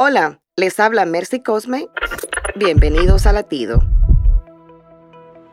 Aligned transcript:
Hola, 0.00 0.40
les 0.56 0.80
habla 0.80 1.04
Mercy 1.04 1.40
Cosme. 1.40 1.86
Bienvenidos 2.56 3.26
a 3.26 3.32
Latido. 3.32 3.80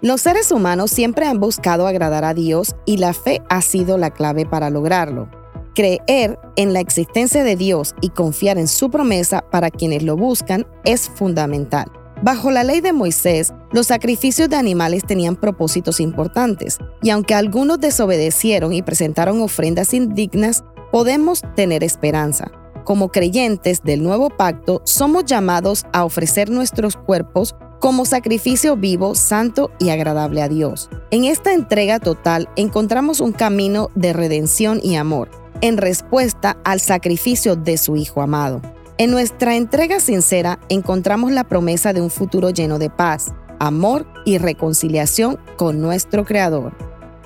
Los 0.00 0.22
seres 0.22 0.50
humanos 0.50 0.90
siempre 0.90 1.26
han 1.26 1.38
buscado 1.40 1.86
agradar 1.86 2.24
a 2.24 2.32
Dios 2.32 2.74
y 2.86 2.96
la 2.96 3.12
fe 3.12 3.42
ha 3.50 3.60
sido 3.60 3.98
la 3.98 4.10
clave 4.10 4.46
para 4.46 4.70
lograrlo. 4.70 5.30
Creer 5.74 6.38
en 6.56 6.72
la 6.72 6.80
existencia 6.80 7.44
de 7.44 7.54
Dios 7.54 7.94
y 8.00 8.08
confiar 8.08 8.56
en 8.56 8.66
su 8.66 8.90
promesa 8.90 9.42
para 9.50 9.70
quienes 9.70 10.02
lo 10.04 10.16
buscan 10.16 10.66
es 10.84 11.10
fundamental. 11.10 11.92
Bajo 12.22 12.50
la 12.50 12.64
ley 12.64 12.80
de 12.80 12.94
Moisés, 12.94 13.52
los 13.72 13.88
sacrificios 13.88 14.48
de 14.48 14.56
animales 14.56 15.04
tenían 15.06 15.36
propósitos 15.36 16.00
importantes, 16.00 16.78
y 17.02 17.10
aunque 17.10 17.34
algunos 17.34 17.78
desobedecieron 17.78 18.72
y 18.72 18.80
presentaron 18.80 19.42
ofrendas 19.42 19.92
indignas, 19.92 20.64
podemos 20.92 21.42
tener 21.56 21.84
esperanza. 21.84 22.50
Como 22.84 23.10
creyentes 23.10 23.82
del 23.82 24.02
nuevo 24.02 24.30
pacto, 24.30 24.80
somos 24.84 25.24
llamados 25.24 25.84
a 25.92 26.04
ofrecer 26.04 26.50
nuestros 26.50 26.96
cuerpos 26.96 27.54
como 27.78 28.04
sacrificio 28.04 28.76
vivo, 28.76 29.14
santo 29.14 29.70
y 29.78 29.90
agradable 29.90 30.42
a 30.42 30.48
Dios. 30.48 30.90
En 31.10 31.24
esta 31.24 31.52
entrega 31.52 31.98
total 31.98 32.48
encontramos 32.56 33.20
un 33.20 33.32
camino 33.32 33.88
de 33.94 34.12
redención 34.12 34.80
y 34.82 34.96
amor, 34.96 35.30
en 35.62 35.76
respuesta 35.76 36.58
al 36.64 36.80
sacrificio 36.80 37.56
de 37.56 37.78
su 37.78 37.96
Hijo 37.96 38.22
amado. 38.22 38.60
En 38.98 39.10
nuestra 39.10 39.56
entrega 39.56 39.98
sincera 39.98 40.60
encontramos 40.68 41.32
la 41.32 41.44
promesa 41.44 41.92
de 41.92 42.02
un 42.02 42.10
futuro 42.10 42.50
lleno 42.50 42.78
de 42.78 42.90
paz, 42.90 43.32
amor 43.58 44.06
y 44.26 44.38
reconciliación 44.38 45.38
con 45.56 45.80
nuestro 45.80 46.24
Creador. 46.24 46.89